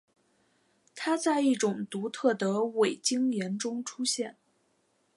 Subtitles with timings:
[0.95, 4.35] 它在一种独特的伟晶岩中出现。